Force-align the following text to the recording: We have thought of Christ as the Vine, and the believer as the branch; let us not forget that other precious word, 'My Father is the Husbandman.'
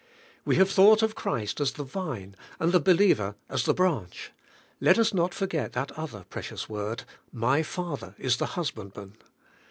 We 0.45 0.55
have 0.55 0.71
thought 0.71 1.03
of 1.03 1.13
Christ 1.13 1.61
as 1.61 1.73
the 1.73 1.83
Vine, 1.83 2.35
and 2.59 2.71
the 2.71 2.79
believer 2.79 3.35
as 3.47 3.65
the 3.65 3.73
branch; 3.75 4.31
let 4.79 4.97
us 4.97 5.13
not 5.13 5.31
forget 5.31 5.73
that 5.73 5.91
other 5.91 6.25
precious 6.27 6.67
word, 6.67 7.03
'My 7.31 7.61
Father 7.61 8.15
is 8.17 8.37
the 8.37 8.47
Husbandman.' 8.57 9.13